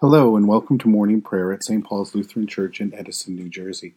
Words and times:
Hello, 0.00 0.34
and 0.34 0.48
welcome 0.48 0.78
to 0.78 0.88
morning 0.88 1.20
prayer 1.20 1.52
at 1.52 1.62
St. 1.62 1.84
Paul's 1.84 2.14
Lutheran 2.14 2.46
Church 2.46 2.80
in 2.80 2.94
Edison, 2.94 3.36
New 3.36 3.50
Jersey. 3.50 3.92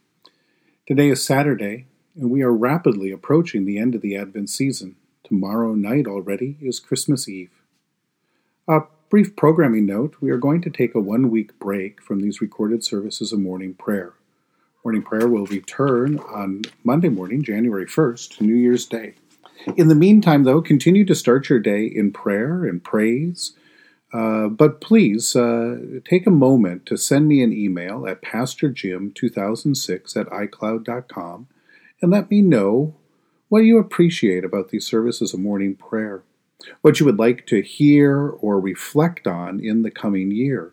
Today 0.86 1.08
is 1.08 1.24
Saturday, 1.24 1.86
and 2.14 2.28
we 2.30 2.42
are 2.42 2.52
rapidly 2.52 3.10
approaching 3.10 3.64
the 3.64 3.78
end 3.78 3.94
of 3.94 4.02
the 4.02 4.14
Advent 4.14 4.50
season. 4.50 4.96
Tomorrow 5.26 5.72
night 5.72 6.06
already 6.06 6.58
is 6.60 6.78
Christmas 6.78 7.26
Eve. 7.26 7.52
A 8.68 8.80
brief 9.08 9.34
programming 9.34 9.86
note 9.86 10.16
we 10.20 10.30
are 10.30 10.36
going 10.36 10.60
to 10.60 10.68
take 10.68 10.94
a 10.94 11.00
one 11.00 11.30
week 11.30 11.58
break 11.58 12.02
from 12.02 12.20
these 12.20 12.42
recorded 12.42 12.84
services 12.84 13.32
of 13.32 13.40
morning 13.40 13.72
prayer. 13.72 14.12
Morning 14.84 15.00
prayer 15.00 15.26
will 15.26 15.46
return 15.46 16.18
on 16.18 16.64
Monday 16.84 17.08
morning, 17.08 17.42
January 17.42 17.86
1st, 17.86 18.42
New 18.42 18.56
Year's 18.56 18.84
Day. 18.84 19.14
In 19.74 19.88
the 19.88 19.94
meantime, 19.94 20.44
though, 20.44 20.60
continue 20.60 21.06
to 21.06 21.14
start 21.14 21.48
your 21.48 21.60
day 21.60 21.86
in 21.86 22.12
prayer 22.12 22.66
and 22.66 22.84
praise 22.84 23.54
uh, 24.14 24.46
but 24.46 24.80
please 24.80 25.34
uh, 25.34 25.76
take 26.04 26.24
a 26.24 26.30
moment 26.30 26.86
to 26.86 26.96
send 26.96 27.26
me 27.26 27.42
an 27.42 27.52
email 27.52 28.06
at 28.06 28.22
pastorjim2006 28.22 30.16
at 30.16 30.28
icloud.com 30.28 31.48
and 32.00 32.12
let 32.12 32.30
me 32.30 32.40
know 32.40 32.94
what 33.48 33.64
you 33.64 33.76
appreciate 33.76 34.44
about 34.44 34.68
these 34.68 34.86
services 34.86 35.34
of 35.34 35.40
morning 35.40 35.74
prayer, 35.74 36.22
what 36.80 37.00
you 37.00 37.06
would 37.06 37.18
like 37.18 37.44
to 37.46 37.60
hear 37.60 38.28
or 38.28 38.60
reflect 38.60 39.26
on 39.26 39.58
in 39.58 39.82
the 39.82 39.90
coming 39.90 40.30
year, 40.30 40.72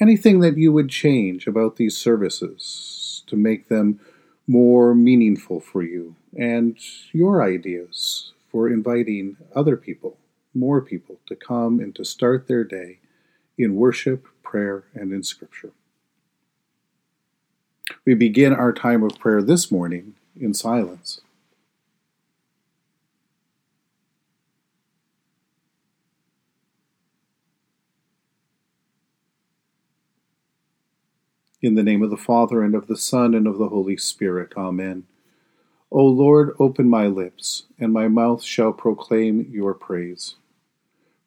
anything 0.00 0.38
that 0.38 0.56
you 0.56 0.72
would 0.72 0.88
change 0.88 1.48
about 1.48 1.74
these 1.74 1.96
services 1.96 3.24
to 3.26 3.34
make 3.34 3.68
them 3.68 3.98
more 4.46 4.94
meaningful 4.94 5.58
for 5.58 5.82
you, 5.82 6.14
and 6.38 6.78
your 7.10 7.42
ideas 7.42 8.32
for 8.48 8.68
inviting 8.68 9.36
other 9.56 9.76
people 9.76 10.16
more 10.54 10.80
people 10.80 11.16
to 11.26 11.36
come 11.36 11.80
and 11.80 11.94
to 11.96 12.04
start 12.04 12.46
their 12.46 12.64
day 12.64 12.98
in 13.58 13.76
worship, 13.76 14.26
prayer, 14.42 14.84
and 14.94 15.12
in 15.12 15.22
Scripture. 15.22 15.72
We 18.04 18.14
begin 18.14 18.52
our 18.52 18.72
time 18.72 19.02
of 19.02 19.18
prayer 19.18 19.42
this 19.42 19.70
morning 19.70 20.14
in 20.38 20.54
silence. 20.54 21.20
In 31.62 31.76
the 31.76 31.82
name 31.82 32.02
of 32.02 32.10
the 32.10 32.16
Father, 32.16 32.62
and 32.62 32.74
of 32.74 32.88
the 32.88 32.96
Son, 32.96 33.34
and 33.34 33.46
of 33.46 33.56
the 33.56 33.68
Holy 33.68 33.96
Spirit. 33.96 34.52
Amen. 34.56 35.04
O 35.90 36.04
Lord, 36.04 36.54
open 36.58 36.88
my 36.88 37.06
lips, 37.06 37.64
and 37.78 37.92
my 37.92 38.08
mouth 38.08 38.42
shall 38.42 38.72
proclaim 38.72 39.48
your 39.50 39.72
praise. 39.72 40.34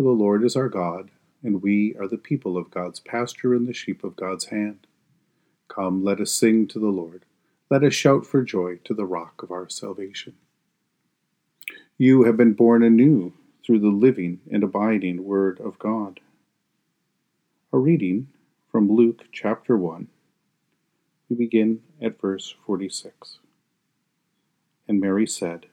For 0.00 0.04
the 0.04 0.12
Lord 0.12 0.44
is 0.44 0.56
our 0.56 0.70
God, 0.70 1.10
and 1.42 1.60
we 1.60 1.94
are 2.00 2.08
the 2.08 2.16
people 2.16 2.56
of 2.56 2.70
God's 2.70 3.00
pasture 3.00 3.52
and 3.52 3.68
the 3.68 3.74
sheep 3.74 4.02
of 4.02 4.16
God's 4.16 4.46
hand. 4.46 4.86
Come, 5.68 6.02
let 6.02 6.22
us 6.22 6.32
sing 6.32 6.66
to 6.68 6.78
the 6.78 6.86
Lord. 6.86 7.26
Let 7.68 7.84
us 7.84 7.92
shout 7.92 8.24
for 8.24 8.42
joy 8.42 8.76
to 8.84 8.94
the 8.94 9.04
rock 9.04 9.42
of 9.42 9.50
our 9.50 9.68
salvation. 9.68 10.36
You 11.98 12.22
have 12.22 12.38
been 12.38 12.54
born 12.54 12.82
anew 12.82 13.34
through 13.62 13.80
the 13.80 13.88
living 13.88 14.40
and 14.50 14.64
abiding 14.64 15.22
Word 15.22 15.60
of 15.60 15.78
God. 15.78 16.20
A 17.70 17.76
reading 17.76 18.28
from 18.72 18.90
Luke 18.90 19.26
chapter 19.32 19.76
1. 19.76 20.08
We 21.28 21.36
begin 21.36 21.82
at 22.00 22.18
verse 22.18 22.54
46. 22.64 23.36
And 24.88 24.98
Mary 24.98 25.26
said, 25.26 25.66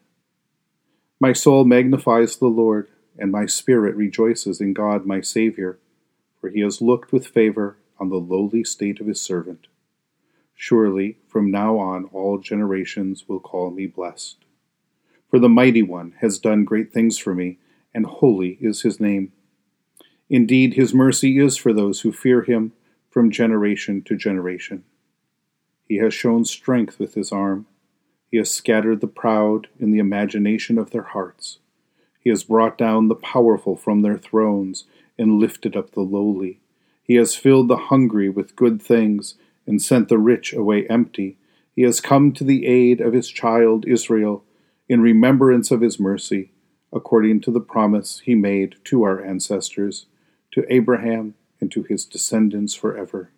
My 1.18 1.32
soul 1.32 1.64
magnifies 1.64 2.36
the 2.36 2.48
Lord 2.48 2.90
and 3.18 3.32
my 3.32 3.46
spirit 3.46 3.96
rejoices 3.96 4.62
in 4.62 4.74
God 4.74 5.06
my 5.06 5.22
Saviour, 5.22 5.80
for 6.40 6.50
he 6.50 6.62
has 6.62 6.82
looked 6.82 7.12
with 7.12 7.28
favour 7.28 7.78
on 8.00 8.10
the 8.10 8.18
lowly 8.18 8.64
state 8.64 9.00
of 9.00 9.08
his 9.08 9.22
servant. 9.22 9.68
Surely 10.56 11.18
from 11.28 11.52
now 11.52 11.78
on 11.78 12.06
all 12.06 12.38
generations 12.38 13.26
will 13.28 13.40
call 13.40 13.70
me 13.72 13.86
blessed. 13.86 14.38
For 15.30 15.40
the 15.40 15.50
Mighty 15.50 15.84
One 15.84 16.14
has 16.20 16.40
done 16.40 16.64
great 16.64 16.94
things 16.94 17.18
for 17.18 17.36
me, 17.36 17.60
and 17.94 18.06
holy 18.06 18.58
is 18.62 18.82
his 18.82 19.00
name. 19.00 19.34
Indeed, 20.30 20.74
his 20.74 20.94
mercy 20.94 21.38
is 21.38 21.58
for 21.58 21.74
those 21.74 22.02
who 22.02 22.12
fear 22.12 22.44
him 22.44 22.74
from 23.10 23.32
generation 23.32 24.02
to 24.04 24.16
generation. 24.16 24.84
He 25.88 25.98
has 25.98 26.14
shown 26.14 26.46
strength 26.46 27.00
with 27.00 27.14
his 27.14 27.32
arm. 27.32 27.66
He 28.30 28.38
has 28.38 28.52
scattered 28.52 29.00
the 29.00 29.08
proud 29.08 29.68
in 29.80 29.92
the 29.92 30.00
imagination 30.00 30.78
of 30.78 30.92
their 30.92 31.04
hearts. 31.04 31.60
He 32.28 32.32
has 32.32 32.44
brought 32.44 32.78
down 32.78 33.08
the 33.08 33.16
powerful 33.16 33.78
from 33.78 34.02
their 34.02 34.18
thrones 34.18 34.84
and 35.18 35.40
lifted 35.40 35.78
up 35.78 35.92
the 35.92 36.02
lowly. 36.02 36.60
He 37.02 37.16
has 37.16 37.38
filled 37.38 37.70
the 37.70 37.78
hungry 37.88 38.28
with 38.28 38.58
good 38.58 38.82
things 38.82 39.36
and 39.66 39.82
sent 39.82 40.10
the 40.10 40.18
rich 40.18 40.52
away 40.52 40.86
empty. 40.88 41.38
He 41.74 41.84
has 41.84 42.02
come 42.02 42.34
to 42.34 42.44
the 42.44 42.66
aid 42.66 43.00
of 43.00 43.14
his 43.14 43.30
child 43.30 43.86
Israel 43.88 44.44
in 44.90 45.00
remembrance 45.00 45.72
of 45.72 45.80
his 45.80 46.02
mercy, 46.02 46.52
according 46.92 47.40
to 47.44 47.52
the 47.52 47.62
promise 47.62 48.20
he 48.20 48.36
made 48.36 48.76
to 48.84 49.04
our 49.04 49.24
ancestors, 49.24 50.08
to 50.52 50.66
Abraham 50.68 51.34
and 51.62 51.72
to 51.72 51.84
his 51.84 52.04
descendants 52.04 52.74
forever. 52.76 53.32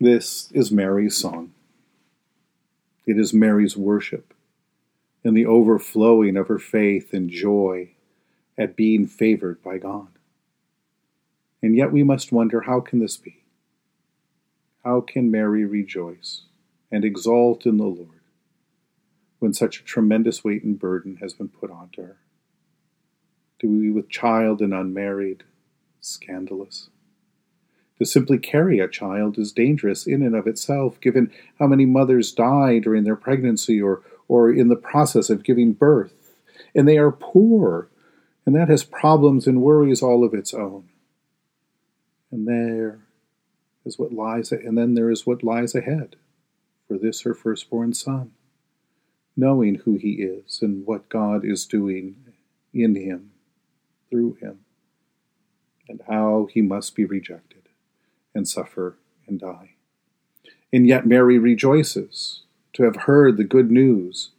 This 0.00 0.50
is 0.50 0.72
Mary's 0.72 1.16
song. 1.16 1.52
It 3.10 3.18
is 3.18 3.34
Mary's 3.34 3.76
worship 3.76 4.32
and 5.24 5.36
the 5.36 5.44
overflowing 5.44 6.36
of 6.36 6.46
her 6.46 6.60
faith 6.60 7.12
and 7.12 7.28
joy 7.28 7.90
at 8.56 8.76
being 8.76 9.04
favored 9.08 9.60
by 9.64 9.78
God. 9.78 10.10
And 11.60 11.74
yet 11.76 11.90
we 11.90 12.04
must 12.04 12.30
wonder 12.30 12.60
how 12.60 12.78
can 12.78 13.00
this 13.00 13.16
be? 13.16 13.42
How 14.84 15.00
can 15.00 15.28
Mary 15.28 15.64
rejoice 15.64 16.42
and 16.92 17.04
exult 17.04 17.66
in 17.66 17.78
the 17.78 17.84
Lord 17.86 18.20
when 19.40 19.54
such 19.54 19.80
a 19.80 19.84
tremendous 19.84 20.44
weight 20.44 20.62
and 20.62 20.78
burden 20.78 21.16
has 21.16 21.34
been 21.34 21.48
put 21.48 21.72
onto 21.72 22.02
her? 22.02 22.18
To 23.58 23.66
be 23.66 23.90
with 23.90 24.08
child 24.08 24.60
and 24.60 24.72
unmarried, 24.72 25.42
scandalous. 26.00 26.90
To 28.00 28.06
simply 28.06 28.38
carry 28.38 28.80
a 28.80 28.88
child 28.88 29.36
is 29.38 29.52
dangerous 29.52 30.06
in 30.06 30.22
and 30.22 30.34
of 30.34 30.46
itself, 30.46 30.98
given 31.02 31.30
how 31.58 31.66
many 31.66 31.84
mothers 31.84 32.32
die 32.32 32.78
during 32.78 33.04
their 33.04 33.14
pregnancy 33.14 33.78
or, 33.78 34.00
or 34.26 34.50
in 34.50 34.68
the 34.68 34.74
process 34.74 35.28
of 35.28 35.44
giving 35.44 35.74
birth. 35.74 36.32
And 36.74 36.88
they 36.88 36.96
are 36.96 37.12
poor, 37.12 37.90
and 38.46 38.56
that 38.56 38.70
has 38.70 38.84
problems 38.84 39.46
and 39.46 39.60
worries 39.60 40.00
all 40.00 40.24
of 40.24 40.32
its 40.32 40.54
own. 40.54 40.88
And 42.30 42.48
there 42.48 43.00
is 43.84 43.98
what 43.98 44.14
lies, 44.14 44.50
and 44.50 44.78
then 44.78 44.94
there 44.94 45.10
is 45.10 45.26
what 45.26 45.44
lies 45.44 45.74
ahead 45.74 46.16
for 46.88 46.96
this 46.96 47.20
her 47.20 47.34
firstborn 47.34 47.92
son, 47.92 48.30
knowing 49.36 49.74
who 49.74 49.96
he 49.96 50.22
is 50.22 50.60
and 50.62 50.86
what 50.86 51.10
God 51.10 51.44
is 51.44 51.66
doing 51.66 52.16
in 52.72 52.94
him, 52.94 53.32
through 54.08 54.38
him, 54.40 54.60
and 55.86 56.00
how 56.08 56.48
he 56.50 56.62
must 56.62 56.94
be 56.94 57.04
rejected 57.04 57.59
and 58.40 58.48
suffer 58.48 58.96
and 59.28 59.38
die. 59.38 59.72
And 60.72 60.86
yet 60.86 61.06
Mary 61.06 61.38
rejoices 61.38 62.40
to 62.72 62.84
have 62.84 62.96
heard 62.96 63.36
the 63.36 63.44
good 63.44 63.70
news, 63.70 64.30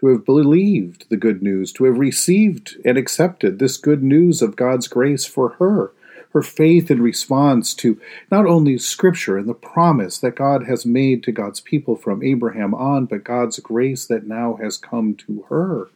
to 0.00 0.08
have 0.08 0.24
believed 0.24 1.08
the 1.08 1.16
good 1.16 1.40
news, 1.40 1.72
to 1.74 1.84
have 1.84 1.96
received 1.96 2.76
and 2.84 2.98
accepted 2.98 3.60
this 3.60 3.76
good 3.76 4.02
news 4.02 4.42
of 4.42 4.56
God's 4.56 4.88
grace 4.88 5.24
for 5.24 5.50
her, 5.60 5.92
her 6.32 6.42
faith 6.42 6.90
in 6.90 7.00
response 7.00 7.74
to 7.74 8.00
not 8.28 8.44
only 8.44 8.76
Scripture 8.76 9.38
and 9.38 9.48
the 9.48 9.54
promise 9.54 10.18
that 10.18 10.34
God 10.34 10.66
has 10.66 10.84
made 10.84 11.22
to 11.22 11.30
God's 11.30 11.60
people 11.60 11.94
from 11.94 12.24
Abraham 12.24 12.74
on, 12.74 13.06
but 13.06 13.22
God's 13.22 13.60
grace 13.60 14.04
that 14.06 14.26
now 14.26 14.58
has 14.60 14.76
come 14.76 15.14
to 15.14 15.44
her, 15.48 15.90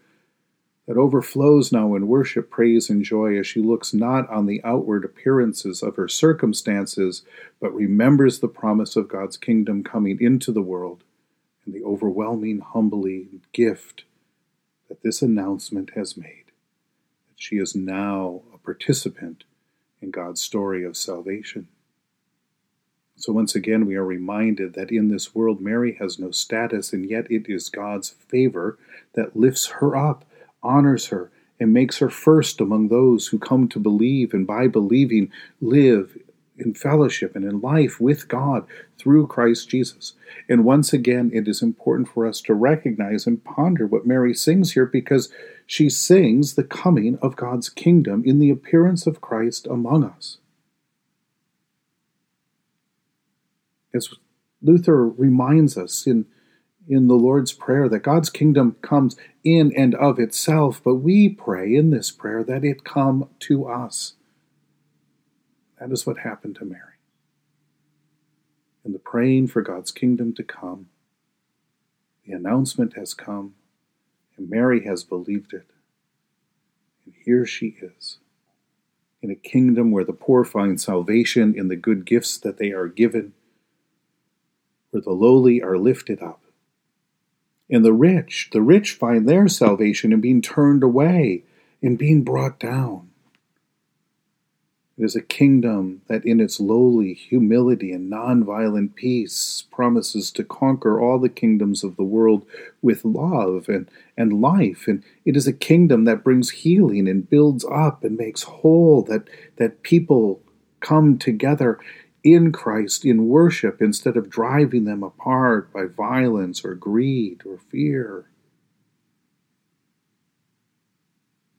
that 0.88 0.96
overflows 0.96 1.70
now 1.70 1.94
in 1.94 2.08
worship, 2.08 2.48
praise, 2.48 2.88
and 2.88 3.04
joy 3.04 3.38
as 3.38 3.46
she 3.46 3.60
looks 3.60 3.92
not 3.92 4.28
on 4.30 4.46
the 4.46 4.62
outward 4.64 5.04
appearances 5.04 5.82
of 5.82 5.96
her 5.96 6.08
circumstances, 6.08 7.22
but 7.60 7.74
remembers 7.74 8.38
the 8.38 8.48
promise 8.48 8.96
of 8.96 9.06
God's 9.06 9.36
kingdom 9.36 9.84
coming 9.84 10.16
into 10.18 10.50
the 10.50 10.62
world 10.62 11.04
and 11.66 11.74
the 11.74 11.84
overwhelming, 11.84 12.60
humbling 12.60 13.42
gift 13.52 14.04
that 14.88 15.02
this 15.02 15.20
announcement 15.20 15.90
has 15.94 16.16
made 16.16 16.46
that 16.46 17.36
she 17.36 17.56
is 17.56 17.74
now 17.74 18.40
a 18.54 18.56
participant 18.56 19.44
in 20.00 20.10
God's 20.10 20.40
story 20.40 20.84
of 20.84 20.96
salvation. 20.96 21.68
So, 23.16 23.34
once 23.34 23.54
again, 23.54 23.84
we 23.84 23.96
are 23.96 24.06
reminded 24.06 24.72
that 24.72 24.90
in 24.90 25.08
this 25.08 25.34
world, 25.34 25.60
Mary 25.60 25.98
has 26.00 26.18
no 26.18 26.30
status, 26.30 26.94
and 26.94 27.04
yet 27.04 27.30
it 27.30 27.44
is 27.46 27.68
God's 27.68 28.08
favor 28.08 28.78
that 29.12 29.36
lifts 29.36 29.66
her 29.66 29.94
up, 29.94 30.24
honors 30.62 31.08
her, 31.08 31.30
and 31.60 31.72
makes 31.72 31.98
her 31.98 32.10
first 32.10 32.60
among 32.60 32.88
those 32.88 33.28
who 33.28 33.38
come 33.38 33.68
to 33.68 33.78
believe, 33.78 34.32
and 34.32 34.46
by 34.46 34.68
believing, 34.68 35.30
live 35.60 36.16
in 36.58 36.74
fellowship 36.74 37.36
and 37.36 37.44
in 37.44 37.60
life 37.60 38.00
with 38.00 38.28
God 38.28 38.66
through 38.98 39.28
Christ 39.28 39.68
Jesus. 39.68 40.14
And 40.48 40.64
once 40.64 40.92
again, 40.92 41.30
it 41.32 41.46
is 41.48 41.62
important 41.62 42.08
for 42.08 42.26
us 42.26 42.40
to 42.42 42.54
recognize 42.54 43.26
and 43.26 43.42
ponder 43.44 43.86
what 43.86 44.06
Mary 44.06 44.34
sings 44.34 44.72
here 44.72 44.86
because 44.86 45.32
she 45.66 45.88
sings 45.88 46.54
the 46.54 46.64
coming 46.64 47.18
of 47.22 47.36
God's 47.36 47.68
kingdom 47.68 48.22
in 48.24 48.38
the 48.38 48.50
appearance 48.50 49.06
of 49.06 49.20
Christ 49.20 49.66
among 49.66 50.04
us. 50.04 50.38
As 53.94 54.08
Luther 54.60 55.08
reminds 55.08 55.78
us 55.78 56.06
in, 56.06 56.26
in 56.88 57.06
the 57.06 57.14
Lord's 57.14 57.52
Prayer 57.52 57.88
that 57.88 57.98
God's 58.00 58.30
kingdom 58.30 58.76
comes 58.80 59.14
in 59.44 59.72
and 59.76 59.94
of 59.94 60.18
itself, 60.18 60.80
but 60.82 60.96
we 60.96 61.28
pray 61.28 61.74
in 61.74 61.90
this 61.90 62.10
prayer 62.10 62.42
that 62.42 62.64
it 62.64 62.82
come 62.82 63.28
to 63.40 63.66
us. 63.66 64.14
That 65.78 65.92
is 65.92 66.06
what 66.06 66.18
happened 66.18 66.56
to 66.56 66.64
Mary. 66.64 66.82
In 68.84 68.92
the 68.92 68.98
praying 68.98 69.48
for 69.48 69.60
God's 69.60 69.90
kingdom 69.90 70.32
to 70.34 70.42
come, 70.42 70.88
the 72.24 72.32
announcement 72.32 72.94
has 72.94 73.12
come, 73.12 73.54
and 74.36 74.48
Mary 74.48 74.84
has 74.84 75.04
believed 75.04 75.52
it. 75.52 75.66
And 77.04 77.14
here 77.24 77.44
she 77.44 77.76
is, 77.82 78.18
in 79.20 79.30
a 79.30 79.34
kingdom 79.34 79.90
where 79.90 80.04
the 80.04 80.12
poor 80.12 80.44
find 80.44 80.80
salvation 80.80 81.54
in 81.56 81.68
the 81.68 81.76
good 81.76 82.06
gifts 82.06 82.38
that 82.38 82.56
they 82.56 82.70
are 82.70 82.88
given, 82.88 83.34
where 84.90 85.02
the 85.02 85.12
lowly 85.12 85.62
are 85.62 85.76
lifted 85.76 86.22
up. 86.22 86.40
And 87.70 87.84
the 87.84 87.92
rich, 87.92 88.48
the 88.52 88.62
rich 88.62 88.92
find 88.92 89.28
their 89.28 89.46
salvation 89.48 90.12
in 90.12 90.20
being 90.20 90.40
turned 90.40 90.82
away, 90.82 91.44
in 91.82 91.96
being 91.96 92.22
brought 92.22 92.58
down. 92.58 93.08
It 94.96 95.04
is 95.04 95.14
a 95.14 95.22
kingdom 95.22 96.02
that, 96.08 96.24
in 96.24 96.40
its 96.40 96.58
lowly 96.58 97.14
humility 97.14 97.92
and 97.92 98.10
nonviolent 98.10 98.96
peace, 98.96 99.64
promises 99.70 100.32
to 100.32 100.42
conquer 100.42 101.00
all 101.00 101.20
the 101.20 101.28
kingdoms 101.28 101.84
of 101.84 101.94
the 101.96 102.02
world 102.02 102.44
with 102.82 103.04
love 103.04 103.68
and, 103.68 103.88
and 104.16 104.40
life. 104.40 104.88
And 104.88 105.04
it 105.24 105.36
is 105.36 105.46
a 105.46 105.52
kingdom 105.52 106.04
that 106.06 106.24
brings 106.24 106.50
healing 106.50 107.06
and 107.06 107.30
builds 107.30 107.64
up 107.70 108.02
and 108.02 108.16
makes 108.16 108.42
whole, 108.42 109.02
that, 109.02 109.28
that 109.56 109.84
people 109.84 110.42
come 110.80 111.16
together 111.16 111.78
in 112.24 112.52
Christ 112.52 113.04
in 113.04 113.28
worship 113.28 113.80
instead 113.80 114.16
of 114.16 114.30
driving 114.30 114.84
them 114.84 115.02
apart 115.02 115.72
by 115.72 115.84
violence 115.84 116.64
or 116.64 116.74
greed 116.74 117.42
or 117.44 117.58
fear. 117.58 118.26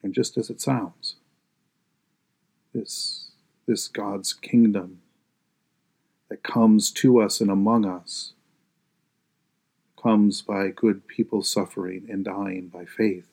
And 0.03 0.13
just 0.13 0.37
as 0.37 0.49
it 0.49 0.61
sounds, 0.61 1.15
this 2.73 3.31
this 3.65 3.87
God's 3.87 4.33
kingdom 4.33 5.01
that 6.29 6.43
comes 6.43 6.89
to 6.91 7.21
us 7.21 7.39
and 7.39 7.51
among 7.51 7.85
us 7.85 8.33
comes 10.01 10.41
by 10.41 10.69
good 10.69 11.07
people 11.07 11.43
suffering 11.43 12.07
and 12.09 12.25
dying 12.25 12.67
by 12.67 12.85
faith. 12.85 13.27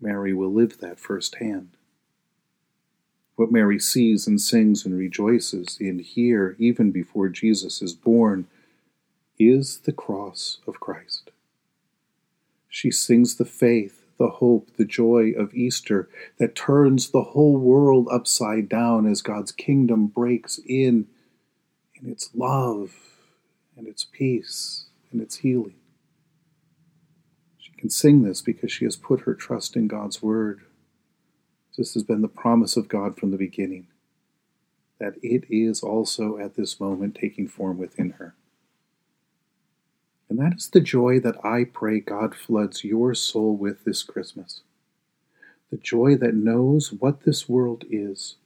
Mary 0.00 0.34
will 0.34 0.52
live 0.52 0.78
that 0.78 0.98
firsthand. 0.98 1.76
What 3.36 3.52
Mary 3.52 3.78
sees 3.78 4.26
and 4.26 4.40
sings 4.40 4.84
and 4.84 4.96
rejoices 4.96 5.78
in 5.80 5.98
here, 6.00 6.54
even 6.58 6.90
before 6.90 7.28
Jesus 7.28 7.80
is 7.82 7.94
born, 7.94 8.46
is 9.38 9.78
the 9.78 9.92
cross 9.92 10.58
of 10.66 10.80
Christ. 10.80 11.30
She 12.68 12.90
sings 12.90 13.36
the 13.36 13.44
faith 13.44 14.02
the 14.22 14.28
hope, 14.28 14.68
the 14.76 14.84
joy 14.84 15.32
of 15.36 15.52
Easter 15.52 16.08
that 16.38 16.54
turns 16.54 17.10
the 17.10 17.22
whole 17.22 17.56
world 17.58 18.06
upside 18.10 18.68
down 18.68 19.04
as 19.04 19.20
God's 19.20 19.50
kingdom 19.50 20.06
breaks 20.06 20.60
in 20.64 21.08
in 22.00 22.08
its 22.08 22.30
love 22.34 22.94
and 23.76 23.88
its 23.88 24.04
peace 24.04 24.86
and 25.10 25.20
its 25.20 25.38
healing. 25.38 25.74
She 27.58 27.72
can 27.72 27.90
sing 27.90 28.22
this 28.22 28.40
because 28.40 28.70
she 28.70 28.84
has 28.84 28.96
put 28.96 29.22
her 29.22 29.34
trust 29.34 29.74
in 29.74 29.88
God's 29.88 30.22
word. 30.22 30.60
This 31.76 31.94
has 31.94 32.02
been 32.02 32.20
the 32.20 32.28
promise 32.28 32.76
of 32.76 32.88
God 32.88 33.16
from 33.16 33.30
the 33.30 33.38
beginning, 33.38 33.86
that 34.98 35.14
it 35.22 35.44
is 35.48 35.82
also 35.82 36.36
at 36.36 36.54
this 36.54 36.78
moment 36.78 37.14
taking 37.14 37.48
form 37.48 37.78
within 37.78 38.10
her. 38.10 38.34
And 40.28 40.38
that 40.38 40.54
is 40.56 40.68
the 40.68 40.80
joy 40.80 41.18
that 41.20 41.42
I 41.44 41.64
pray 41.64 42.00
God 42.00 42.34
floods 42.34 42.84
your 42.84 43.14
soul 43.14 43.56
with 43.56 43.84
this 43.84 44.02
Christmas. 44.02 44.60
The 45.70 45.76
joy 45.78 46.16
that 46.16 46.34
knows 46.34 46.92
what 46.92 47.22
this 47.22 47.48
world 47.48 47.84
is 47.90 48.36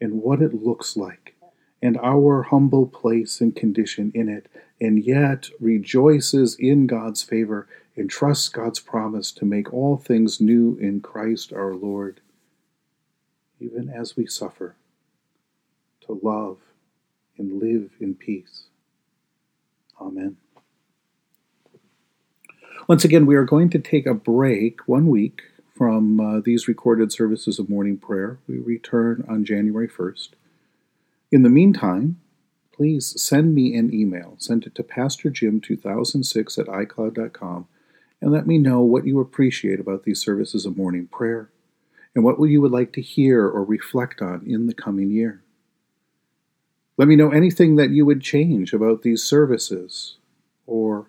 and 0.00 0.22
what 0.22 0.42
it 0.42 0.52
looks 0.54 0.96
like, 0.96 1.34
and 1.82 1.96
our 1.98 2.42
humble 2.42 2.86
place 2.86 3.40
and 3.40 3.56
condition 3.56 4.12
in 4.14 4.28
it, 4.28 4.46
and 4.80 5.02
yet 5.02 5.48
rejoices 5.60 6.54
in 6.56 6.86
God's 6.86 7.22
favor 7.22 7.66
and 7.96 8.10
trusts 8.10 8.48
God's 8.48 8.80
promise 8.80 9.32
to 9.32 9.44
make 9.44 9.72
all 9.72 9.96
things 9.96 10.40
new 10.40 10.76
in 10.80 11.00
Christ 11.00 11.52
our 11.52 11.74
Lord, 11.74 12.20
even 13.64 13.88
as 13.88 14.16
we 14.16 14.26
suffer, 14.26 14.76
to 16.02 16.20
love 16.22 16.58
and 17.38 17.60
live 17.60 17.90
in 18.00 18.14
peace. 18.14 18.64
Amen. 20.00 20.36
Once 22.86 23.04
again, 23.04 23.24
we 23.24 23.34
are 23.34 23.44
going 23.44 23.70
to 23.70 23.78
take 23.78 24.06
a 24.06 24.14
break 24.14 24.86
one 24.86 25.06
week 25.08 25.42
from 25.74 26.20
uh, 26.20 26.40
these 26.44 26.68
recorded 26.68 27.10
services 27.10 27.58
of 27.58 27.70
morning 27.70 27.96
prayer. 27.96 28.38
We 28.46 28.58
return 28.58 29.24
on 29.28 29.44
January 29.44 29.88
1st. 29.88 30.30
In 31.32 31.42
the 31.42 31.48
meantime, 31.48 32.20
please 32.72 33.20
send 33.20 33.54
me 33.54 33.74
an 33.74 33.92
email. 33.92 34.34
Send 34.38 34.66
it 34.66 34.74
to 34.74 34.82
PastorJim2006 34.82 36.58
at 36.58 36.66
iCloud.com 36.66 37.66
and 38.20 38.32
let 38.32 38.46
me 38.46 38.58
know 38.58 38.80
what 38.80 39.06
you 39.06 39.20
appreciate 39.20 39.80
about 39.80 40.04
these 40.04 40.20
services 40.20 40.66
of 40.66 40.76
morning 40.76 41.06
prayer 41.06 41.50
and 42.14 42.24
what 42.24 42.40
you 42.42 42.60
would 42.60 42.70
like 42.70 42.92
to 42.92 43.00
hear 43.00 43.44
or 43.46 43.64
reflect 43.64 44.22
on 44.22 44.44
in 44.46 44.66
the 44.66 44.74
coming 44.74 45.10
year. 45.10 45.42
Let 46.96 47.08
me 47.08 47.16
know 47.16 47.30
anything 47.30 47.76
that 47.76 47.90
you 47.90 48.06
would 48.06 48.20
change 48.20 48.72
about 48.72 49.02
these 49.02 49.22
services 49.22 50.16
or 50.66 51.06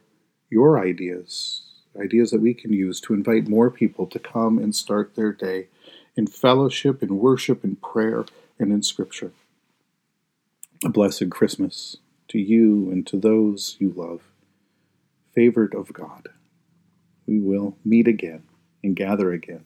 your 0.50 0.80
ideas 0.80 1.66
ideas 2.00 2.32
that 2.32 2.42
we 2.42 2.54
can 2.54 2.74
use 2.74 3.00
to 3.02 3.14
invite 3.14 3.48
more 3.48 3.72
people 3.72 4.06
to 4.08 4.20
come 4.20 4.58
and 4.58 4.76
start 4.76 5.16
their 5.16 5.32
day 5.32 5.68
in 6.16 6.28
fellowship, 6.28 7.02
in 7.02 7.20
worship, 7.20 7.64
in 7.64 7.76
prayer, 7.78 8.26
and 8.60 8.72
in 8.72 8.82
Scripture. 8.84 9.32
A 10.84 10.90
blessed 10.90 11.30
Christmas 11.30 11.98
to 12.28 12.40
you 12.40 12.90
and 12.92 13.06
to 13.08 13.18
those 13.18 13.78
you 13.80 13.94
love, 13.96 14.22
favored 15.34 15.74
of 15.74 15.94
God. 15.94 16.30
We 17.28 17.40
will 17.40 17.78
meet 17.84 18.08
again 18.08 18.44
and 18.84 18.96
gather 18.96 19.32
again 19.32 19.66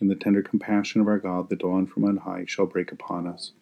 In 0.00 0.08
the 0.08 0.14
tender 0.14 0.42
compassion 0.42 1.00
of 1.00 1.08
our 1.08 1.18
God, 1.18 1.48
the 1.48 1.56
dawn 1.56 1.86
from 1.86 2.04
on 2.04 2.18
high 2.18 2.44
shall 2.46 2.66
break 2.66 2.92
upon 2.92 3.26
us 3.26 3.52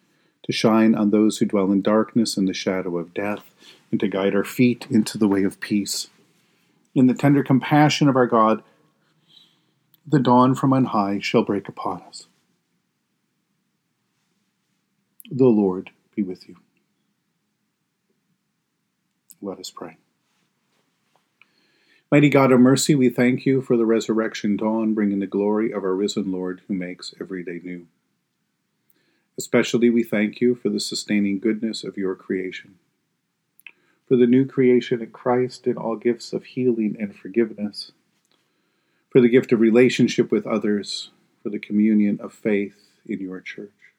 to 0.47 0.53
shine 0.53 0.95
on 0.95 1.09
those 1.09 1.37
who 1.37 1.45
dwell 1.45 1.71
in 1.71 1.81
darkness 1.81 2.37
and 2.37 2.47
the 2.47 2.53
shadow 2.53 2.97
of 2.97 3.13
death, 3.13 3.51
and 3.91 3.99
to 3.99 4.07
guide 4.07 4.33
our 4.33 4.45
feet 4.45 4.87
into 4.89 5.17
the 5.17 5.27
way 5.27 5.43
of 5.43 5.59
peace. 5.59 6.07
In 6.95 7.07
the 7.07 7.13
tender 7.13 7.43
compassion 7.43 8.07
of 8.07 8.15
our 8.15 8.27
God, 8.27 8.63
the 10.05 10.19
dawn 10.19 10.55
from 10.55 10.71
on 10.73 10.85
high 10.85 11.19
shall 11.19 11.43
break 11.43 11.67
upon 11.67 12.01
us. 12.03 12.27
The 15.29 15.47
Lord 15.47 15.91
be 16.15 16.23
with 16.23 16.47
you. 16.47 16.55
Let 19.41 19.59
us 19.59 19.69
pray. 19.69 19.97
Mighty 22.09 22.29
God 22.29 22.53
of 22.53 22.61
mercy, 22.61 22.95
we 22.95 23.09
thank 23.09 23.45
you 23.45 23.61
for 23.61 23.75
the 23.75 23.85
resurrection 23.85 24.55
dawn, 24.55 24.93
bringing 24.93 25.19
the 25.19 25.27
glory 25.27 25.73
of 25.73 25.83
our 25.83 25.93
risen 25.93 26.31
Lord 26.31 26.61
who 26.65 26.73
makes 26.73 27.13
every 27.19 27.43
day 27.43 27.59
new. 27.61 27.85
Especially 29.37 29.89
we 29.89 30.03
thank 30.03 30.39
you 30.39 30.55
for 30.55 30.69
the 30.69 30.79
sustaining 30.79 31.37
goodness 31.37 31.83
of 31.83 31.97
your 31.97 32.15
creation, 32.15 32.75
for 34.07 34.15
the 34.15 34.25
new 34.25 34.45
creation 34.45 35.01
in 35.01 35.11
Christ 35.11 35.67
and 35.67 35.77
all 35.77 35.97
gifts 35.97 36.31
of 36.31 36.45
healing 36.45 36.95
and 36.97 37.13
forgiveness, 37.13 37.91
for 39.09 39.19
the 39.19 39.27
gift 39.27 39.51
of 39.51 39.59
relationship 39.59 40.31
with 40.31 40.47
others, 40.47 41.11
for 41.43 41.49
the 41.49 41.59
communion 41.59 42.21
of 42.21 42.31
faith 42.31 42.87
in 43.05 43.19
your 43.19 43.41
church. 43.41 43.91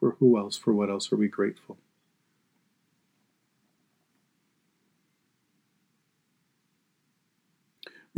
For 0.00 0.12
who 0.20 0.38
else, 0.38 0.56
for 0.56 0.72
what 0.72 0.88
else 0.88 1.12
are 1.12 1.16
we 1.16 1.28
grateful? 1.28 1.76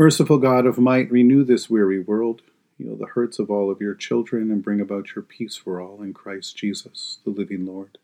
Merciful 0.00 0.38
God 0.38 0.64
of 0.64 0.78
might, 0.78 1.10
renew 1.10 1.42
this 1.42 1.68
weary 1.68 1.98
world 1.98 2.42
heal 2.78 2.94
the 2.94 3.06
hurts 3.06 3.40
of 3.40 3.50
all 3.50 3.68
of 3.68 3.80
your 3.80 3.96
children, 3.96 4.48
and 4.52 4.62
bring 4.62 4.80
about 4.80 5.16
your 5.16 5.24
peace 5.24 5.56
for 5.56 5.80
all 5.80 6.00
in 6.02 6.14
Christ 6.14 6.56
Jesus, 6.56 7.18
the 7.24 7.30
living 7.30 7.66
Lord. 7.66 7.98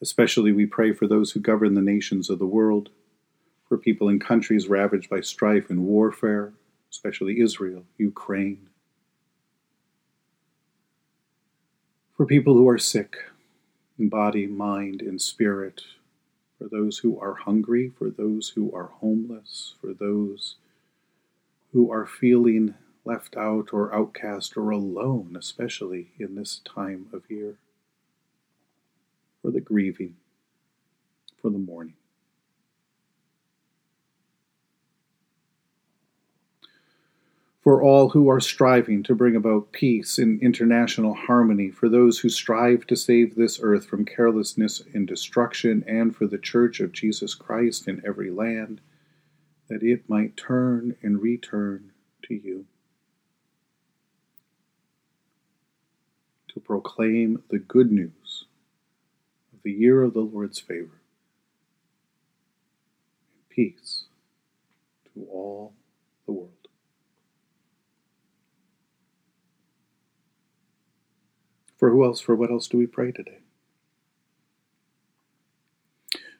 Especially 0.00 0.50
we 0.50 0.66
pray 0.66 0.92
for 0.92 1.06
those 1.06 1.30
who 1.30 1.38
govern 1.38 1.74
the 1.74 1.80
nations 1.80 2.28
of 2.28 2.40
the 2.40 2.46
world, 2.46 2.88
for 3.68 3.78
people 3.78 4.08
in 4.08 4.18
countries 4.18 4.66
ravaged 4.66 5.08
by 5.08 5.20
strife 5.20 5.70
and 5.70 5.84
warfare, 5.84 6.52
especially 6.90 7.38
Israel, 7.38 7.84
Ukraine. 7.96 8.68
For 12.16 12.26
people 12.26 12.54
who 12.54 12.68
are 12.68 12.76
sick 12.76 13.18
in 14.00 14.08
body, 14.08 14.48
mind, 14.48 15.00
and 15.00 15.22
spirit, 15.22 15.82
for 16.58 16.68
those 16.68 16.98
who 16.98 17.20
are 17.20 17.34
hungry, 17.34 17.92
for 17.96 18.10
those 18.10 18.48
who 18.56 18.74
are 18.74 18.90
homeless, 18.98 19.76
for 19.80 19.94
those 19.94 20.56
who 21.72 21.90
are 21.90 22.06
feeling 22.06 22.74
left 23.04 23.36
out 23.36 23.70
or 23.72 23.94
outcast 23.94 24.56
or 24.56 24.70
alone, 24.70 25.34
especially 25.38 26.12
in 26.18 26.34
this 26.34 26.60
time 26.64 27.06
of 27.12 27.22
year. 27.28 27.56
For 29.40 29.50
the 29.50 29.60
grieving, 29.60 30.16
for 31.40 31.50
the 31.50 31.58
mourning. 31.58 31.94
For 37.62 37.80
all 37.80 38.10
who 38.10 38.28
are 38.28 38.40
striving 38.40 39.04
to 39.04 39.14
bring 39.14 39.36
about 39.36 39.70
peace 39.70 40.18
and 40.18 40.42
international 40.42 41.14
harmony, 41.14 41.70
for 41.70 41.88
those 41.88 42.18
who 42.18 42.28
strive 42.28 42.86
to 42.88 42.96
save 42.96 43.34
this 43.34 43.60
earth 43.62 43.86
from 43.86 44.04
carelessness 44.04 44.82
and 44.92 45.06
destruction, 45.06 45.84
and 45.86 46.14
for 46.14 46.26
the 46.26 46.38
Church 46.38 46.80
of 46.80 46.92
Jesus 46.92 47.36
Christ 47.36 47.86
in 47.86 48.02
every 48.04 48.30
land, 48.30 48.80
that 49.68 49.82
it 49.82 50.08
might 50.08 50.36
turn 50.36 50.96
and 51.02 51.22
return 51.22 51.92
to 52.22 52.34
you. 52.34 52.66
to 56.52 56.60
proclaim 56.60 57.42
the 57.50 57.58
good 57.58 57.90
news 57.90 58.44
of 59.52 59.62
the 59.62 59.72
year 59.72 60.02
of 60.02 60.12
the 60.12 60.20
Lord's 60.20 60.58
favor 60.58 61.00
and 63.34 63.48
peace 63.48 64.04
to 65.14 65.26
all 65.30 65.72
the 66.26 66.32
world. 66.32 66.50
For 71.78 71.90
who 71.90 72.04
else, 72.04 72.20
for 72.20 72.36
what 72.36 72.50
else 72.50 72.68
do 72.68 72.78
we 72.78 72.86
pray 72.86 73.12
today? 73.12 73.38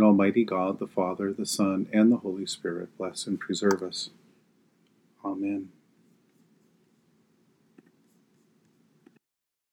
And 0.00 0.06
Almighty 0.06 0.46
God, 0.46 0.78
the 0.78 0.86
Father, 0.86 1.30
the 1.30 1.44
Son, 1.44 1.86
and 1.92 2.10
the 2.10 2.16
Holy 2.16 2.46
Spirit 2.46 2.88
bless 2.96 3.26
and 3.26 3.38
preserve 3.38 3.82
us. 3.82 4.08
Amen. 5.22 5.68